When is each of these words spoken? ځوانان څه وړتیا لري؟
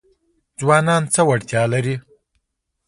ځوانان 0.59 1.03
څه 1.13 1.21
وړتیا 1.29 1.63
لري؟ 1.73 1.95